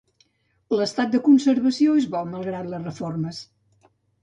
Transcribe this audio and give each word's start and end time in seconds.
L'estat 0.79 1.11
de 1.17 1.21
conservació 1.27 1.95
és 2.01 2.09
bo 2.17 2.23
malgrat 2.33 2.73
les 2.73 2.91
reformes. 2.91 3.45